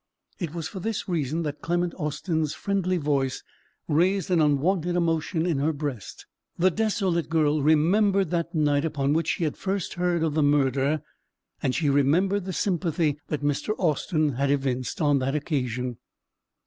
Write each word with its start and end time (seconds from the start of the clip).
It 0.39 0.55
was 0.55 0.67
for 0.67 0.79
this 0.79 1.07
reason 1.07 1.43
that 1.43 1.61
Clement 1.61 1.93
Austin's 1.95 2.55
friendly 2.55 2.97
voice 2.97 3.43
raised 3.87 4.31
an 4.31 4.41
unwonted 4.41 4.95
emotion 4.95 5.45
in 5.45 5.59
her 5.59 5.71
breast. 5.71 6.25
The 6.57 6.71
desolate 6.71 7.29
girl 7.29 7.61
remembered 7.61 8.31
that 8.31 8.55
night 8.55 8.83
upon 8.83 9.13
which 9.13 9.27
she 9.27 9.43
had 9.43 9.57
first 9.57 9.93
heard 9.93 10.23
of 10.23 10.33
the 10.33 10.41
murder, 10.41 11.03
and 11.61 11.75
she 11.75 11.87
remembered 11.87 12.45
the 12.45 12.51
sympathy 12.53 13.19
that 13.27 13.43
Mr. 13.43 13.75
Austin 13.77 14.31
had 14.37 14.49
evinced 14.49 15.01
on 15.01 15.19
that 15.19 15.35
occasion. 15.35 15.97